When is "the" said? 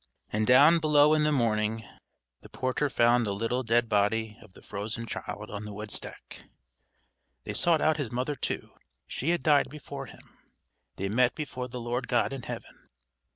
1.25-1.31, 2.39-2.49, 3.23-3.35, 4.53-4.63, 5.63-5.71, 11.67-11.79